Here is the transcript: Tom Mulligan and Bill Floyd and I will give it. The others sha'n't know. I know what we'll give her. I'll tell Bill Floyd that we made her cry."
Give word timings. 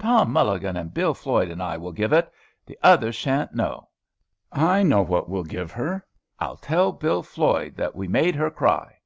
Tom 0.00 0.32
Mulligan 0.32 0.78
and 0.78 0.94
Bill 0.94 1.12
Floyd 1.12 1.50
and 1.50 1.62
I 1.62 1.76
will 1.76 1.92
give 1.92 2.10
it. 2.14 2.32
The 2.64 2.78
others 2.82 3.14
sha'n't 3.16 3.54
know. 3.54 3.90
I 4.50 4.82
know 4.82 5.02
what 5.02 5.28
we'll 5.28 5.44
give 5.44 5.72
her. 5.72 6.06
I'll 6.40 6.56
tell 6.56 6.90
Bill 6.90 7.22
Floyd 7.22 7.76
that 7.76 7.94
we 7.94 8.08
made 8.08 8.34
her 8.36 8.50
cry." 8.50 9.00